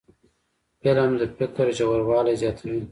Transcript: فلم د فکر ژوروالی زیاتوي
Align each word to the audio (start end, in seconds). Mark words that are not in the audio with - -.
فلم 0.81 1.11
د 1.19 1.21
فکر 1.37 1.65
ژوروالی 1.77 2.33
زیاتوي 2.41 2.79